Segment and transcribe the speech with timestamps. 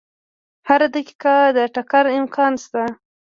[0.67, 2.83] هره دقیقه د ټکر امکان شته.